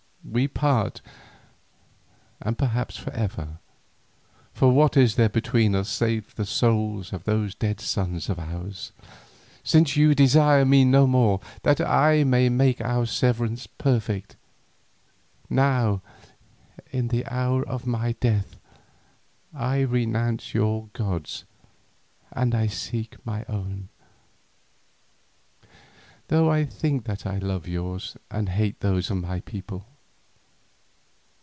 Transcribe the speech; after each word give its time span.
We 0.23 0.47
part, 0.47 1.01
and 2.41 2.57
perhaps 2.57 2.95
for 2.95 3.11
ever, 3.11 3.57
for 4.53 4.71
what 4.71 4.95
is 4.95 5.15
there 5.15 5.27
between 5.27 5.75
us 5.75 5.89
save 5.89 6.35
the 6.35 6.45
souls 6.45 7.11
of 7.11 7.23
those 7.25 7.53
dead 7.55 7.81
sons 7.81 8.29
of 8.29 8.39
ours? 8.39 8.93
Since 9.65 9.97
you 9.97 10.13
desire 10.15 10.63
me 10.63 10.85
no 10.85 11.05
more, 11.07 11.41
that 11.63 11.81
I 11.81 12.23
may 12.23 12.47
make 12.49 12.79
our 12.79 13.07
severance 13.07 13.65
perfect, 13.67 14.37
now 15.49 16.01
in 16.91 17.07
the 17.09 17.25
hour 17.27 17.67
of 17.67 17.85
my 17.87 18.13
death 18.21 18.55
I 19.53 19.81
renounce 19.81 20.53
your 20.53 20.87
gods 20.93 21.43
and 22.31 22.53
I 22.55 22.67
seek 22.67 23.17
my 23.25 23.43
own, 23.49 23.89
though 26.29 26.49
I 26.49 26.63
think 26.63 27.03
that 27.05 27.25
I 27.25 27.37
love 27.39 27.67
yours 27.67 28.15
and 28.29 28.49
hate 28.49 28.79
those 28.81 29.09
of 29.11 29.17
my 29.17 29.41
people. 29.41 29.87